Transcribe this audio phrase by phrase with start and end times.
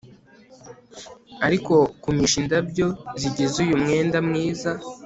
[1.47, 2.87] ariko kumisha indabyo
[3.19, 4.71] zigize uyu mwenda mwiza